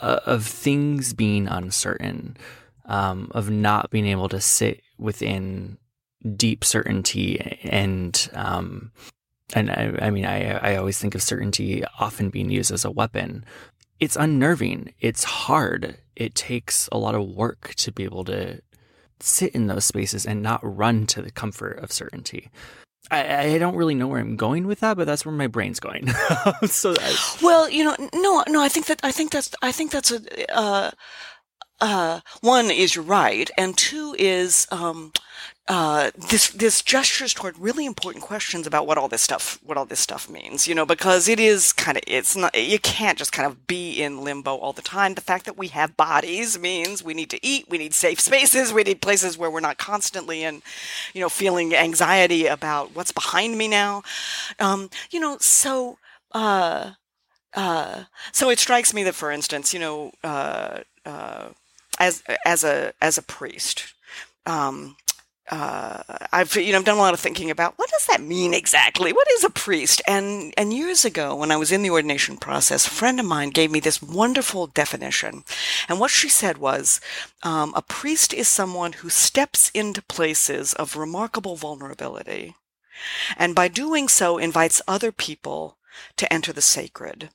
[0.00, 2.36] uh, of things being uncertain,
[2.86, 5.78] um, of not being able to sit within
[6.36, 8.92] deep certainty and um,
[9.52, 12.90] and I, I mean I, I always think of certainty often being used as a
[12.90, 13.44] weapon
[14.00, 14.94] it's unnerving.
[15.00, 15.98] It's hard.
[16.16, 18.60] It takes a lot of work to be able to
[19.20, 22.50] sit in those spaces and not run to the comfort of certainty.
[23.10, 25.80] I, I don't really know where I'm going with that, but that's where my brain's
[25.80, 26.08] going.
[26.66, 29.90] so, I, well, you know, no, no, I think that I think that's I think
[29.90, 30.90] that's a uh,
[31.80, 35.12] uh, one is you're right, and two is um,
[35.70, 39.84] uh, this this gestures toward really important questions about what all this stuff what all
[39.84, 43.30] this stuff means you know because it is kind of it's not you can't just
[43.30, 45.14] kind of be in limbo all the time.
[45.14, 48.72] The fact that we have bodies means we need to eat we need safe spaces
[48.72, 50.60] we need places where we're not constantly and
[51.14, 54.02] you know feeling anxiety about what's behind me now.
[54.58, 55.98] Um, you know so
[56.32, 56.92] uh,
[57.54, 61.50] uh, so it strikes me that for instance you know uh, uh
[62.00, 63.94] as as a as a priest
[64.46, 64.96] um,
[65.50, 68.54] uh, I've you know I've done a lot of thinking about what does that mean
[68.54, 69.12] exactly?
[69.12, 70.00] What is a priest?
[70.06, 73.50] And and years ago, when I was in the ordination process, a friend of mine
[73.50, 75.42] gave me this wonderful definition,
[75.88, 77.00] and what she said was,
[77.42, 82.54] um, a priest is someone who steps into places of remarkable vulnerability,
[83.36, 85.78] and by doing so invites other people
[86.16, 87.30] to enter the sacred.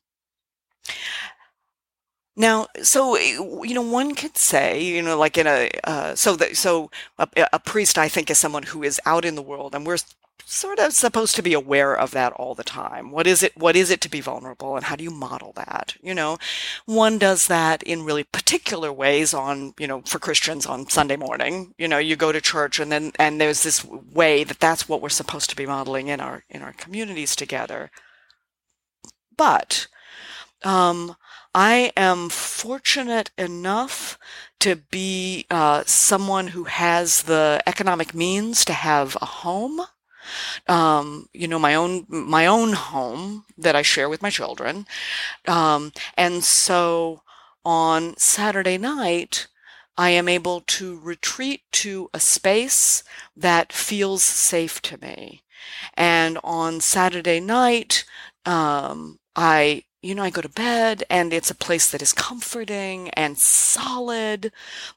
[2.38, 6.58] Now, so you know, one could say, you know, like in a uh, so that
[6.58, 9.86] so a, a, priest, I think, is someone who is out in the world, and
[9.86, 9.98] we're
[10.46, 13.12] sort of supposed to be aware of that all the time.
[13.12, 13.56] What is it?
[13.58, 15.96] What is it to be vulnerable, and how do you model that?
[16.02, 16.38] You know,
[16.86, 19.34] one does that in really particular ways.
[19.34, 22.92] On you know, for Christians on Sunday morning, you know, you go to church, and
[22.92, 26.44] then and there's this way that that's what we're supposed to be modeling in our
[26.50, 27.92] in our communities together.
[29.38, 29.88] But
[30.64, 31.16] Um,
[31.56, 34.20] I am fortunate enough
[34.60, 39.80] to be uh, someone who has the economic means to have a home.
[40.68, 44.86] Um, you know, my own my own home that I share with my children,
[45.48, 47.22] um, and so
[47.64, 49.48] on Saturday night,
[49.98, 53.04] I am able to retreat to a space
[53.38, 55.44] that feels safe to me.
[55.94, 58.04] And on Saturday night,
[58.46, 63.10] um, I you know, I go to bed and it's a place that is comforting
[63.10, 64.52] and solid.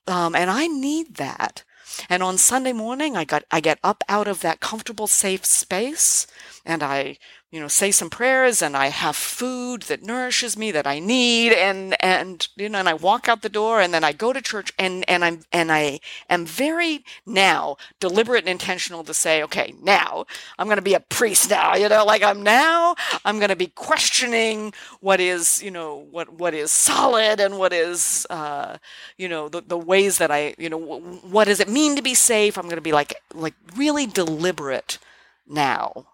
[0.06, 1.64] Um, and I need that.
[2.10, 6.26] And on Sunday morning, I got, I get up out of that comfortable, safe space
[6.64, 7.16] and I
[7.50, 11.52] you know, say some prayers and I have food that nourishes me that I need
[11.52, 14.42] and and you know and I walk out the door and then I go to
[14.42, 19.74] church and and I'm and I am very now deliberate and intentional to say, okay,
[19.82, 20.26] now
[20.58, 23.56] I'm going to be a priest now, you know, like I'm now I'm going to
[23.56, 28.76] be questioning what is, you know, what what is solid and what is uh
[29.16, 32.14] you know, the the ways that I, you know, what does it mean to be
[32.14, 32.58] safe?
[32.58, 34.98] I'm going to be like like really deliberate
[35.46, 36.06] now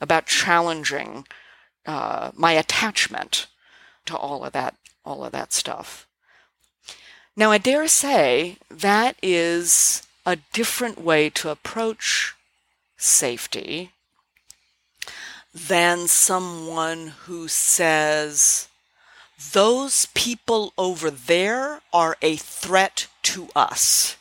[0.00, 1.26] about challenging
[1.86, 3.46] uh, my attachment
[4.06, 6.06] to all of that, all of that stuff.
[7.36, 12.34] Now, I dare say that is a different way to approach
[12.96, 13.92] safety
[15.54, 18.68] than someone who says,
[19.52, 24.16] those people over there are a threat to us.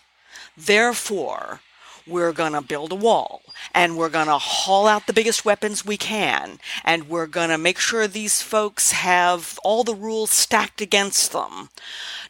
[0.58, 1.62] Therefore,
[2.06, 3.42] we're going to build a wall
[3.74, 7.58] and we're going to haul out the biggest weapons we can and we're going to
[7.58, 11.70] make sure these folks have all the rules stacked against them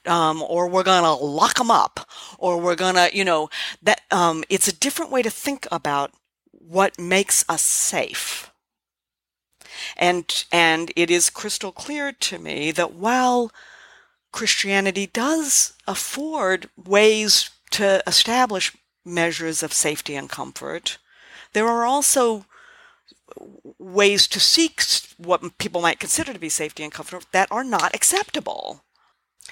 [0.05, 2.07] um, or we're going to lock them up
[2.38, 3.49] or we're going to you know
[3.81, 6.11] that um, it's a different way to think about
[6.51, 8.51] what makes us safe
[9.97, 13.51] and and it is crystal clear to me that while
[14.31, 20.97] Christianity does afford ways to establish measures of safety and comfort.
[21.55, 22.45] There are also
[23.79, 24.83] ways to seek
[25.17, 28.83] what people might consider to be safety and comfort that are not acceptable.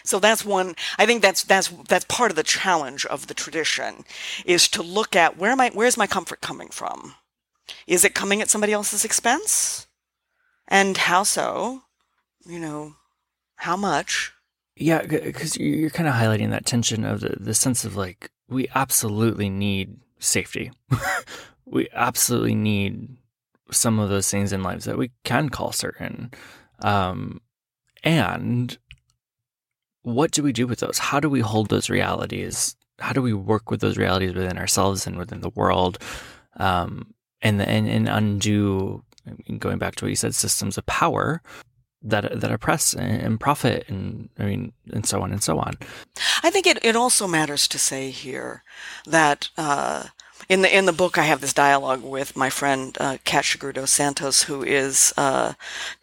[0.03, 0.75] So that's one.
[0.97, 4.03] I think that's that's that's part of the challenge of the tradition,
[4.45, 7.15] is to look at where my where's my comfort coming from?
[7.87, 9.87] Is it coming at somebody else's expense?
[10.67, 11.83] And how so?
[12.45, 12.95] You know,
[13.55, 14.33] how much?
[14.75, 18.67] Yeah, because you're kind of highlighting that tension of the, the sense of like we
[18.75, 20.73] absolutely need safety.
[21.65, 23.17] we absolutely need
[23.71, 26.31] some of those things in lives that we can call certain.
[26.79, 27.41] Um,
[28.03, 28.77] and
[30.03, 30.97] what do we do with those?
[30.97, 32.75] How do we hold those realities?
[32.99, 35.97] How do we work with those realities within ourselves and within the world?
[36.57, 39.03] Um, and, and, and undo,
[39.57, 41.41] going back to what you said, systems of power
[42.03, 45.75] that that oppress and profit and I mean and so on and so on.
[46.43, 48.63] I think it, it also matters to say here
[49.05, 50.07] that uh,
[50.49, 53.73] in the in the book I have this dialogue with my friend uh, Kat Shigure
[53.73, 55.53] dos Santos, who is uh,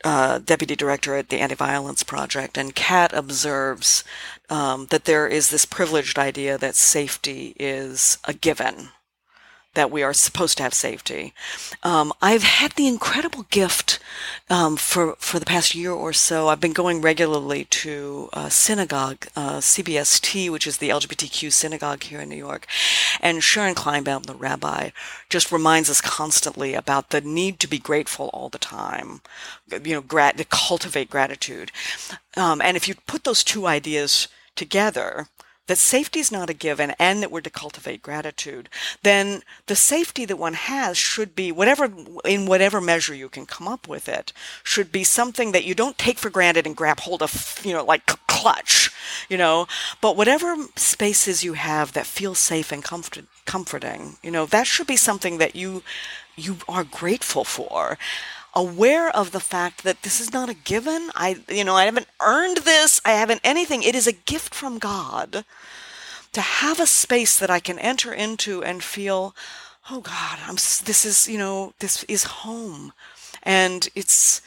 [0.05, 4.05] uh, deputy director at the Anti-Violence Project, and Kat observes
[4.49, 8.91] um, that there is this privileged idea that safety is a given
[9.75, 11.33] that we are supposed to have safety.
[11.83, 14.01] Um, I've had the incredible gift
[14.49, 16.49] um, for for the past year or so.
[16.49, 22.21] I've been going regularly to a synagogue, uh, CBST, which is the LGBTQ synagogue here
[22.21, 22.67] in New York,
[23.21, 24.91] and Sharon Kleinbaum, the rabbi,
[25.29, 29.21] just reminds us constantly about the need to be grateful all the time.
[29.71, 31.71] You know, grat- to cultivate gratitude,
[32.37, 35.29] um, and if you put those two ideas together
[35.71, 38.69] that safety is not a given and that we're to cultivate gratitude,
[39.05, 41.89] then the safety that one has should be whatever,
[42.25, 44.33] in whatever measure you can come up with it,
[44.65, 47.85] should be something that you don't take for granted and grab hold of, you know,
[47.85, 48.91] like clutch,
[49.29, 49.69] you know,
[50.01, 54.89] but whatever spaces you have that feel safe and comfort, comforting, you know, that should
[54.89, 55.85] be something that you,
[56.35, 57.97] you are grateful for
[58.55, 61.11] aware of the fact that this is not a given.
[61.15, 63.01] I, you know, I haven't earned this.
[63.05, 63.83] I haven't anything.
[63.83, 65.45] It is a gift from God
[66.33, 69.35] to have a space that I can enter into and feel,
[69.91, 72.93] oh God, I'm, this is, you know, this is home.
[73.43, 74.43] And it's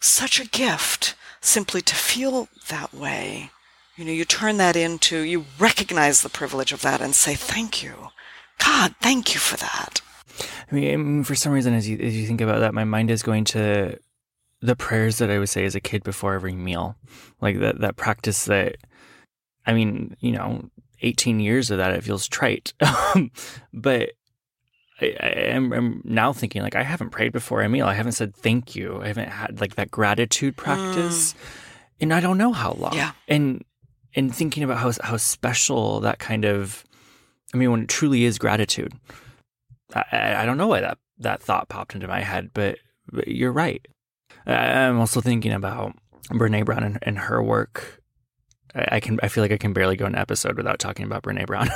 [0.00, 3.50] such a gift simply to feel that way.
[3.96, 7.82] You know, you turn that into, you recognize the privilege of that and say, thank
[7.82, 8.08] you.
[8.58, 10.00] God, thank you for that.
[10.72, 13.22] I mean, for some reason, as you as you think about that, my mind is
[13.22, 13.98] going to
[14.60, 16.96] the prayers that I would say as a kid before every meal,
[17.40, 18.76] like that that practice that.
[19.64, 20.70] I mean, you know,
[21.02, 22.72] 18 years of that, it feels trite,
[23.72, 24.12] but
[25.00, 27.86] I, am I'm now thinking like I haven't prayed before a meal.
[27.86, 29.00] I haven't said thank you.
[29.02, 31.34] I haven't had like that gratitude practice.
[31.34, 31.36] Mm.
[32.00, 32.94] and I don't know how long.
[32.94, 33.12] Yeah.
[33.28, 33.64] And
[34.14, 36.84] and thinking about how how special that kind of,
[37.52, 38.92] I mean, when it truly is gratitude.
[39.94, 42.78] I, I don't know why that that thought popped into my head, but,
[43.10, 43.86] but you're right.
[44.46, 45.94] I'm also thinking about
[46.30, 48.02] Brene Brown and, and her work.
[48.74, 51.46] I, can I feel like I can barely go an episode without talking about Brene
[51.46, 51.68] Brown.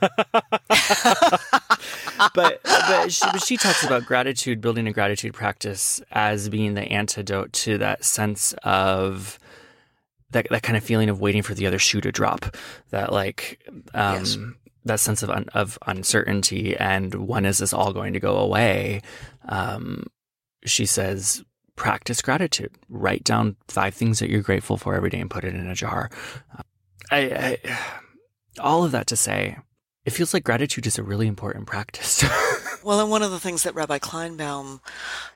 [2.34, 7.52] but but she, she talks about gratitude, building a gratitude practice as being the antidote
[7.52, 9.40] to that sense of
[10.30, 12.56] that that kind of feeling of waiting for the other shoe to drop.
[12.90, 13.60] That like
[13.92, 14.38] um, yes.
[14.84, 19.00] That sense of un, of uncertainty and when is this all going to go away?
[19.48, 20.06] Um,
[20.64, 21.44] she says
[21.76, 22.72] practice gratitude.
[22.88, 25.74] Write down five things that you're grateful for every day and put it in a
[25.74, 26.10] jar.
[27.10, 27.78] I, I
[28.60, 29.58] all of that to say,
[30.04, 32.24] it feels like gratitude is a really important practice.
[32.84, 34.80] well, and one of the things that Rabbi Kleinbaum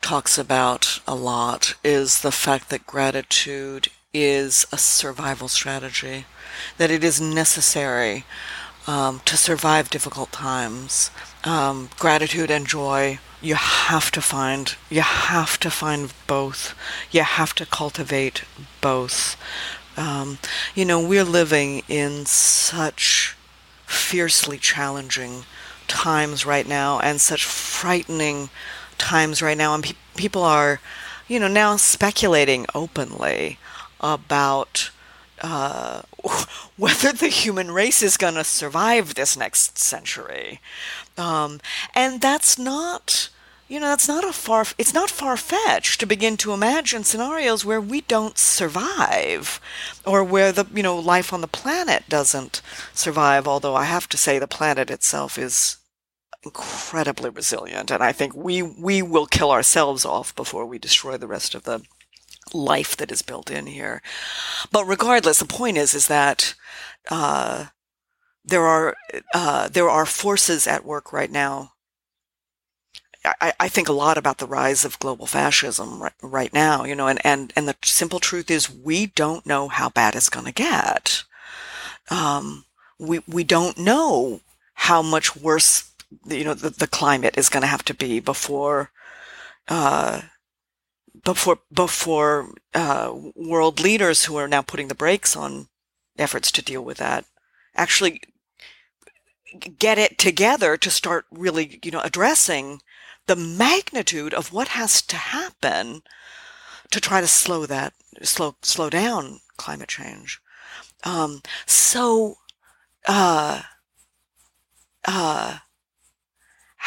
[0.03, 6.27] talks about a lot is the fact that gratitude is a survival strategy,
[6.77, 8.25] that it is necessary
[8.89, 11.13] um, to survive difficult times.
[11.45, 16.75] Um, gratitude and joy you have to find you have to find both.
[17.11, 18.43] You have to cultivate
[18.81, 19.37] both.
[19.97, 20.39] Um,
[20.75, 23.37] you know we're living in such
[23.87, 25.45] fiercely challenging
[25.87, 28.51] times right now and such frightening
[28.99, 29.75] times right now.
[29.75, 30.81] And pe- people are
[31.29, 33.59] you know now speculating openly
[34.01, 34.91] about
[35.43, 36.03] uh,
[36.77, 40.61] whether the human race is going to survive this next century.
[41.17, 41.61] Um,
[41.95, 43.29] and that's not,
[43.69, 47.65] you know, that's not a far, it's not far fetched to begin to imagine scenarios
[47.65, 49.61] where we don't survive
[50.07, 52.63] or where the, you know, life on the planet doesn't
[52.95, 53.49] survive.
[53.49, 55.79] Although I have to say the planet itself is
[56.45, 57.91] incredibly resilient.
[57.91, 61.65] And I think we, we will kill ourselves off before we destroy the rest of
[61.65, 61.83] the
[62.55, 64.03] life that is built in here.
[64.73, 66.55] But regardless, the point is is that
[67.11, 67.67] uh,
[68.45, 68.97] there are
[69.35, 71.73] uh, there are forces at work right now.
[73.25, 76.95] I, I, think a lot about the rise of global fascism right, right now, you
[76.95, 80.47] know, and, and, and the simple truth is we don't know how bad it's going
[80.47, 81.25] to get.
[82.11, 82.65] Um,
[82.99, 84.41] we, we don't know
[84.75, 85.93] how much worse,
[86.27, 88.93] you know, the, the climate is going to have to be before,
[89.67, 90.23] uh,
[91.25, 95.69] before before uh, world leaders who are now putting the brakes on
[96.19, 97.25] efforts to deal with that
[97.75, 98.21] actually
[99.79, 102.81] get it together to start really you know addressing
[103.27, 106.03] the magnitude of what has to happen
[106.91, 107.93] to try to slow that
[108.23, 110.41] slow slow down climate change.
[111.05, 112.37] Um, so
[113.07, 113.63] uh,
[115.05, 115.59] uh,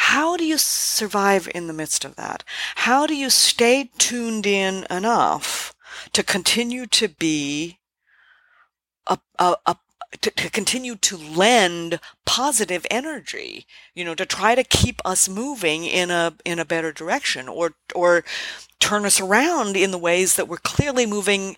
[0.06, 2.42] how do you survive in the midst of that?
[2.74, 5.74] How do you stay tuned in enough
[6.12, 7.78] to continue to be
[9.06, 9.76] a, a, a
[10.20, 15.84] to, to, continue to lend positive energy, you know, to try to keep us moving
[15.84, 18.24] in a in a better direction, or or
[18.80, 21.56] turn us around in the ways that we're clearly moving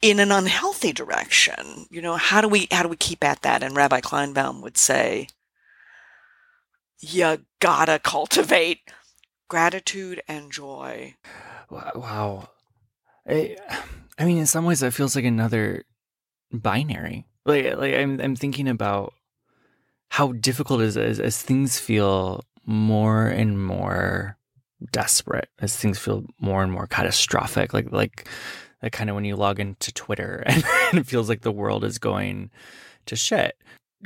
[0.00, 1.86] in an unhealthy direction.
[1.90, 3.62] You know, how do we how do we keep at that?
[3.62, 5.28] And Rabbi Kleinbaum would say,
[7.00, 8.80] you gotta cultivate
[9.48, 11.14] gratitude and joy.
[11.70, 12.48] Wow.
[13.28, 13.56] I,
[14.18, 15.84] I mean, in some ways, that feels like another
[16.52, 17.26] binary.
[17.44, 19.14] Like, like I'm, I'm thinking about
[20.10, 24.36] how difficult it is as, as things feel more and more
[24.92, 27.72] desperate, as things feel more and more catastrophic.
[27.72, 28.28] Like, like,
[28.82, 31.98] like kind of when you log into Twitter and it feels like the world is
[31.98, 32.50] going
[33.06, 33.56] to shit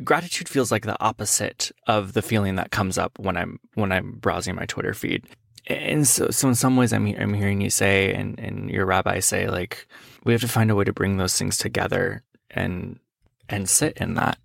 [0.04, 4.12] gratitude feels like the opposite of the feeling that comes up when I'm when I'm
[4.12, 5.26] browsing my Twitter feed.
[5.66, 9.20] And so, so in some ways, I'm I'm hearing you say, and and your rabbi
[9.20, 9.86] say, like
[10.24, 12.98] we have to find a way to bring those things together and
[13.48, 14.38] and sit in that.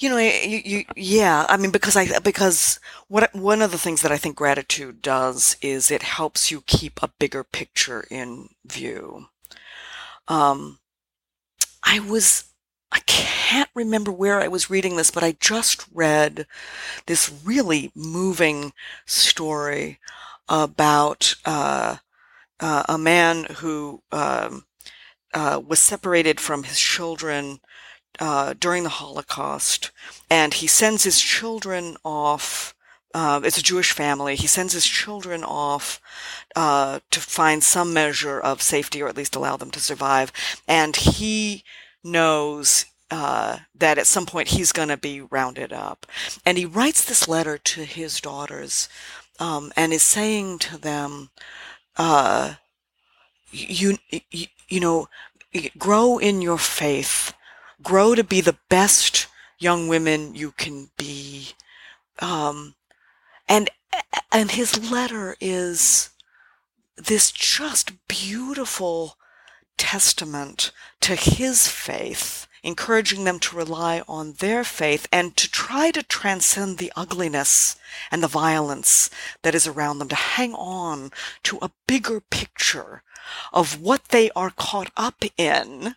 [0.00, 1.44] You know, you, you, yeah.
[1.48, 5.56] I mean, because I because what one of the things that I think gratitude does
[5.60, 9.26] is it helps you keep a bigger picture in view.
[10.28, 10.78] Um,
[11.82, 12.44] I was
[12.90, 16.46] I can't remember where I was reading this, but I just read
[17.06, 18.72] this really moving
[19.06, 19.98] story
[20.48, 21.96] about uh,
[22.60, 24.64] uh, a man who um,
[25.34, 27.60] uh, was separated from his children
[28.18, 29.90] uh, during the Holocaust,
[30.30, 32.74] and he sends his children off.
[33.14, 34.34] Uh, it's a Jewish family.
[34.36, 36.00] He sends his children off
[36.56, 40.32] uh, to find some measure of safety, or at least allow them to survive.
[40.66, 41.64] And he
[42.04, 46.06] knows uh, that at some point he's going to be rounded up.
[46.44, 48.88] And he writes this letter to his daughters
[49.38, 51.30] um, and is saying to them,
[51.96, 52.54] uh,
[53.50, 53.98] you,
[54.30, 55.08] you, you know,
[55.78, 57.32] grow in your faith,
[57.82, 59.26] grow to be the best
[59.58, 61.48] young women you can be.
[62.20, 62.74] Um,
[63.48, 63.70] and,
[64.30, 66.10] and his letter is
[66.96, 69.17] this just beautiful
[69.78, 70.70] testament
[71.00, 76.76] to his faith, encouraging them to rely on their faith and to try to transcend
[76.76, 77.76] the ugliness
[78.10, 79.08] and the violence
[79.42, 81.10] that is around them, to hang on
[81.44, 83.02] to a bigger picture
[83.52, 85.94] of what they are caught up in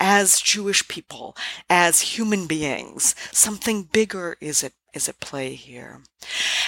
[0.00, 1.36] as Jewish people,
[1.68, 3.14] as human beings.
[3.32, 6.00] Something bigger is at, is at play here.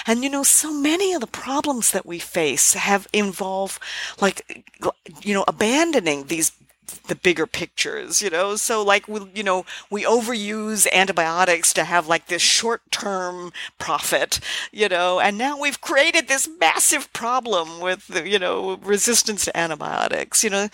[0.07, 3.81] And you know, so many of the problems that we face have involved
[4.19, 4.65] like,
[5.21, 6.51] you know, abandoning these
[7.07, 8.55] the bigger pictures, you know?
[8.55, 14.39] So like we, you know, we overuse antibiotics to have like this short-term profit,
[14.71, 20.43] you know, and now we've created this massive problem with, you know, resistance to antibiotics,
[20.43, 20.67] you know,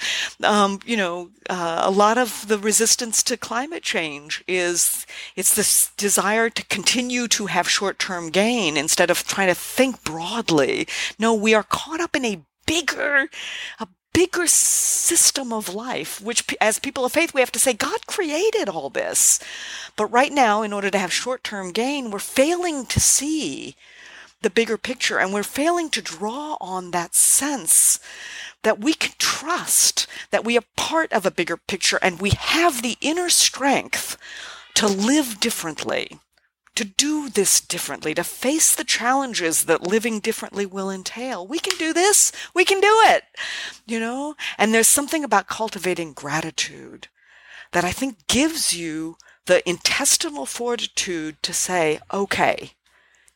[0.43, 5.05] um, you know, uh, a lot of the resistance to climate change is,
[5.36, 10.88] it's this desire to continue to have short-term gain instead of trying to think broadly.
[11.18, 13.30] No, we are caught up in a bigger,
[13.80, 13.88] a
[14.18, 18.68] bigger system of life, which as people of faith, we have to say, God created
[18.68, 19.39] all this.
[19.95, 23.76] But right now, in order to have short term gain, we're failing to see
[24.41, 27.99] the bigger picture and we're failing to draw on that sense
[28.63, 32.82] that we can trust that we are part of a bigger picture and we have
[32.82, 34.18] the inner strength
[34.74, 36.20] to live differently
[36.78, 41.45] to do this differently, to face the challenges that living differently will entail.
[41.45, 42.32] We can do this.
[42.53, 43.23] We can do it.
[43.88, 44.36] You know?
[44.59, 47.07] And there's something about cultivating gratitude
[47.71, 49.17] that I think gives you
[49.47, 52.73] the intestinal fortitude to say, okay,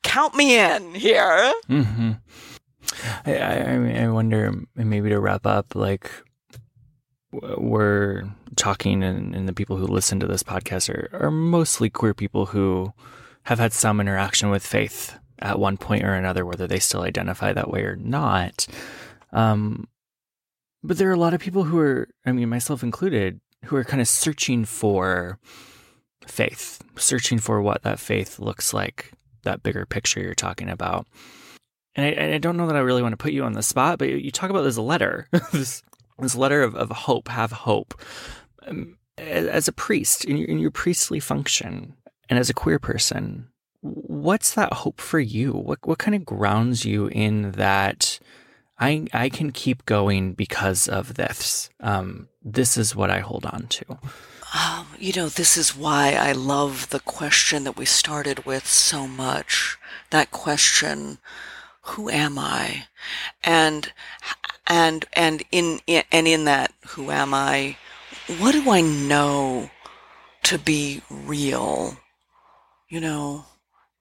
[0.03, 1.51] count me in here.
[1.67, 2.11] Mm-hmm.
[3.25, 6.11] I, I, I wonder, maybe to wrap up, like,
[7.31, 12.13] we're talking and, and, the people who listen to this podcast are, are mostly queer
[12.13, 12.93] people who
[13.43, 17.53] have had some interaction with faith at one point or another, whether they still identify
[17.53, 18.67] that way or not.
[19.33, 19.87] Um,
[20.83, 23.83] but there are a lot of people who are, I mean, myself included, who are
[23.83, 25.39] kind of searching for
[26.25, 29.11] faith, searching for what that faith looks like,
[29.43, 31.07] that bigger picture you're talking about.
[31.95, 33.99] And I, I don't know that I really want to put you on the spot,
[33.99, 35.83] but you talk about this letter, this,
[36.19, 37.99] this letter of, of hope, have hope.
[38.65, 41.95] Um, as a priest, in your, in your priestly function,
[42.31, 43.49] and as a queer person,
[43.81, 45.51] what's that hope for you?
[45.51, 48.19] What what kind of grounds you in that
[48.79, 51.69] I I can keep going because of this.
[51.81, 53.99] Um, this is what I hold on to.
[54.57, 59.07] Um, you know, this is why I love the question that we started with so
[59.07, 59.77] much.
[60.09, 61.17] That question,
[61.81, 62.85] who am I?
[63.43, 63.91] And
[64.67, 67.75] and and in, in and in that who am I?
[68.39, 69.69] What do I know
[70.43, 71.97] to be real?
[72.91, 73.45] You know,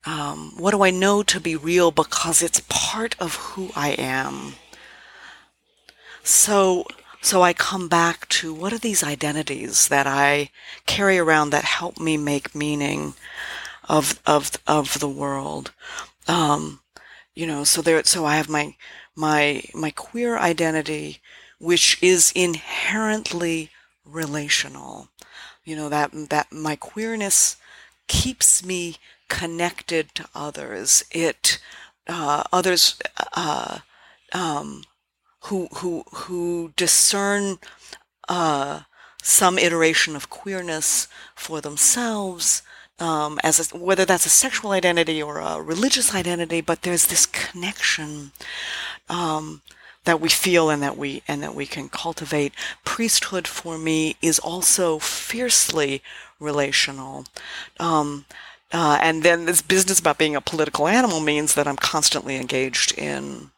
[0.05, 4.55] um, what do I know to be real because it's part of who I am.
[6.25, 6.85] So,
[7.23, 10.51] so I come back to what are these identities that I
[10.87, 13.15] carry around that help me make meaning
[13.89, 15.71] of of of the world.
[16.27, 16.81] Um,
[17.35, 18.03] you know, so there.
[18.05, 18.75] So I have my
[19.15, 21.21] my my queer identity,
[21.61, 23.71] which is inherently
[24.05, 25.09] relational.
[25.65, 27.57] You know that that my queerness
[28.11, 28.97] keeps me
[29.29, 31.05] connected to others.
[31.13, 31.61] It
[32.09, 32.99] uh, others
[33.35, 33.79] uh,
[34.33, 34.83] um,
[35.45, 37.59] who who who discern
[38.29, 38.81] uh,
[39.23, 41.07] some iteration of queerness
[41.37, 42.63] for themselves.
[42.99, 47.25] Um, as a, whether that's a sexual identity or a religious identity, but there's this
[47.25, 48.33] connection
[49.09, 49.63] um,
[50.05, 52.53] that we feel and that we and that we can cultivate.
[52.85, 56.03] Priesthood for me is also fiercely
[56.39, 57.27] relational.
[57.79, 58.25] Um,
[58.73, 62.97] uh, and then this business about being a political animal means that I'm constantly engaged
[62.97, 63.51] in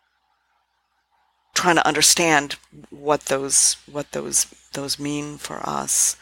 [1.54, 2.56] trying to understand
[2.90, 6.16] what those what those those mean for us.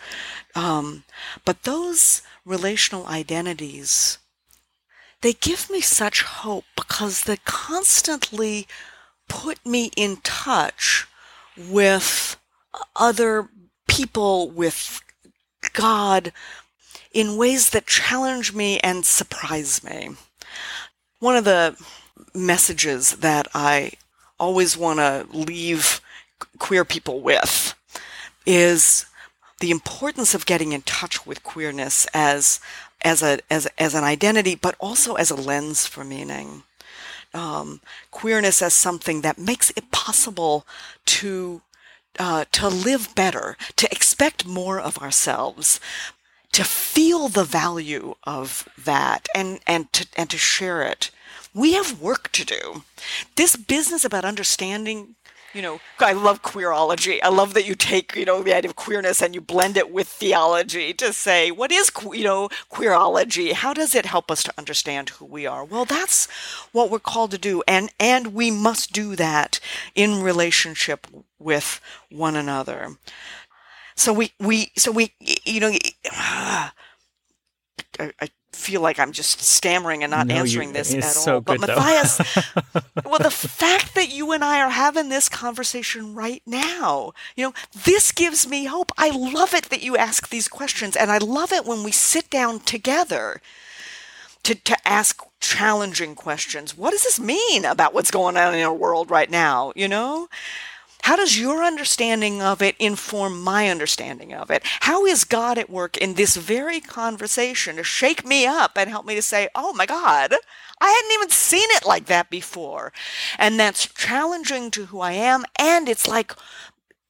[0.55, 1.05] Um,
[1.45, 4.19] but those relational identities,
[5.21, 8.67] they give me such hope because they constantly
[9.31, 11.07] put me in touch
[11.57, 12.37] with
[12.95, 13.49] other
[13.89, 15.01] people with
[15.73, 16.33] God
[17.13, 20.11] in ways that challenge me and surprise me.
[21.21, 21.77] One of the
[22.35, 23.93] messages that I
[24.39, 26.01] always want to leave
[26.59, 27.75] queer people with
[28.47, 29.07] is
[29.61, 32.61] the importance of getting in touch with queerness as
[33.03, 36.63] as a as as an identity, but also as a lens for meaning.
[37.33, 40.67] Um, queerness as something that makes it possible
[41.07, 41.63] to
[42.19, 45.81] uh, to live better, to expect more of ourselves,
[46.53, 51.11] to feel the value of that, and and to and to share it.
[51.55, 52.85] We have work to do.
[53.37, 55.17] This business about understanding
[55.55, 57.19] you know, I love queerology.
[57.23, 59.91] I love that you take, you know, the idea of queerness and you blend it
[59.91, 63.53] with theology to say, what is, you know, queerology?
[63.53, 65.65] How does it help us to understand who we are?
[65.65, 66.27] Well, that's
[66.73, 67.63] what we're called to do.
[67.67, 69.59] And, and we must do that
[69.95, 71.07] in relationship
[71.39, 71.81] with
[72.11, 72.97] one another.
[73.97, 75.73] So we, we, so we, you know,
[76.05, 76.71] I,
[77.99, 78.29] I
[78.61, 81.41] feel like I'm just stammering and not No, you- answering this at so all.
[81.41, 81.69] But good.
[81.69, 82.19] Matthias,
[83.05, 87.55] well, the fact that you and I are having this conversation right now, you know,
[87.85, 88.93] this gives me hope.
[88.99, 92.31] I love it that you ask these questions, and I love it when we sit
[92.31, 93.41] down together
[94.43, 96.77] to, to ask challenging questions.
[96.77, 99.73] What does this mean about what's going on in our world right now?
[99.77, 100.29] You know?
[101.03, 104.63] How does your understanding of it inform my understanding of it?
[104.81, 109.07] How is God at work in this very conversation to shake me up and help
[109.07, 110.35] me to say, oh my God,
[110.81, 112.93] I hadn't even seen it like that before?
[113.39, 115.45] And that's challenging to who I am.
[115.59, 116.35] And it's like,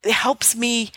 [0.03, 0.93] it helps me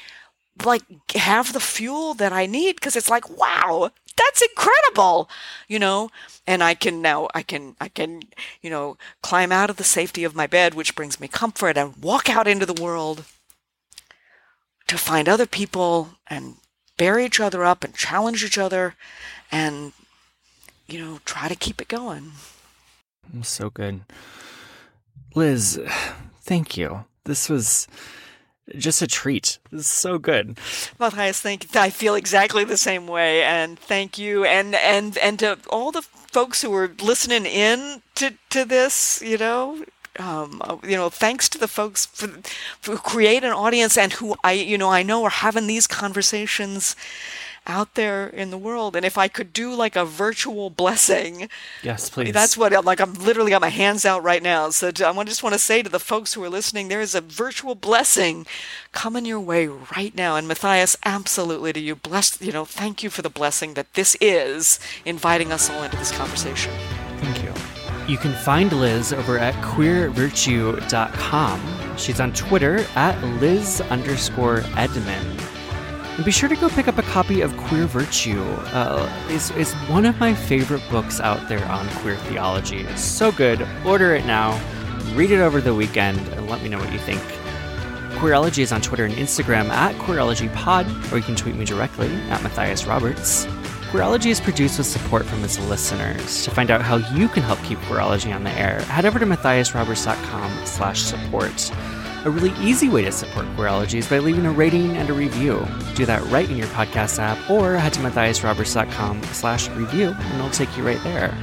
[0.63, 0.83] like
[1.15, 5.29] have the fuel that I need because it's like, wow, that's incredible,
[5.67, 6.09] you know.
[6.45, 8.23] And I can now, I can, I can,
[8.61, 11.95] you know, climb out of the safety of my bed, which brings me comfort, and
[11.97, 13.25] walk out into the world
[14.87, 16.55] to find other people and
[16.97, 18.95] bear each other up and challenge each other,
[19.51, 19.93] and
[20.87, 22.31] you know, try to keep it going.
[23.41, 24.01] So good.
[25.33, 25.79] Liz,
[26.41, 27.05] thank you.
[27.23, 27.87] This was
[28.77, 29.57] just a treat.
[29.79, 30.57] So good.
[30.99, 35.57] Matthias, thank I feel exactly the same way, and thank you, and and and to
[35.69, 39.83] all the folks who are listening in to to this, you know.
[40.19, 42.29] Um, uh, you know, thanks to the folks for,
[42.85, 46.95] who create an audience and who I, you know, I know are having these conversations
[47.65, 48.95] out there in the world.
[48.95, 51.49] And if I could do like a virtual blessing,
[51.81, 52.33] Yes, please.
[52.33, 52.99] that's what I'm like.
[52.99, 54.69] I'm literally got my hands out right now.
[54.71, 57.21] So I just want to say to the folks who are listening, there is a
[57.21, 58.45] virtual blessing
[58.91, 60.35] coming your way right now.
[60.35, 62.41] And Matthias, absolutely to you, bless.
[62.41, 66.11] You know, thank you for the blessing that this is inviting us all into this
[66.11, 66.71] conversation.
[67.19, 67.53] Thank you.
[68.07, 71.97] You can find Liz over at queervirtue.com.
[71.97, 75.52] She's on Twitter at Liz underscore Edman.
[76.15, 78.43] And be sure to go pick up a copy of Queer Virtue.
[78.71, 82.81] Uh, it's, it's one of my favorite books out there on queer theology.
[82.81, 83.67] It's so good.
[83.83, 84.61] Order it now.
[85.15, 87.21] Read it over the weekend and let me know what you think.
[88.19, 92.43] Queerology is on Twitter and Instagram at QueerologyPod, or you can tweet me directly at
[92.43, 93.45] Matthias Roberts.
[93.91, 96.43] Queerology is produced with support from its listeners.
[96.45, 99.25] To find out how you can help keep Queerology on the air, head over to
[99.25, 101.71] matthiasroberts.com slash support.
[102.25, 105.65] A really easy way to support Queerology is by leaving a rating and a review.
[105.95, 110.49] Do that right in your podcast app, or head to matthiasroberts.com slash review, and it'll
[110.49, 111.37] take you right there.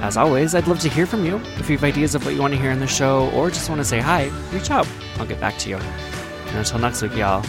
[0.00, 1.36] As always, I'd love to hear from you.
[1.58, 3.68] If you have ideas of what you want to hear in the show or just
[3.68, 4.88] want to say hi, reach out.
[5.18, 5.76] I'll get back to you.
[5.76, 7.44] And until next week, y'all,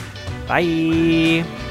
[0.47, 1.70] bye.